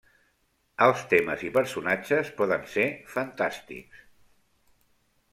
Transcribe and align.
Els 0.85 1.01
temes 1.11 1.43
i 1.49 1.51
personatges 1.57 2.31
poden 2.39 2.65
ser 2.77 2.85
fantàstics. 3.17 4.01